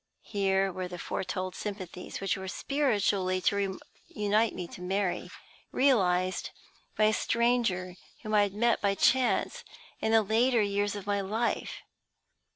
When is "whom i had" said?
8.23-8.55